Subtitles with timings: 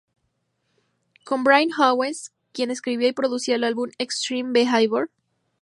[1.25, 5.11] Con Brian Howes quien escribía y producía el álbum "Extreme Behavior.